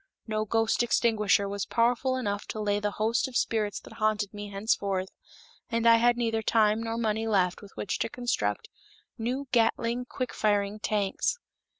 [0.25, 4.49] No ghost extinguisher was powerful enough to lay the host of spirits that haunted me
[4.49, 5.09] henceforth,
[5.69, 8.67] and I had neither time nor money left with which to construct
[9.19, 11.37] new Gatling quick firing tanks.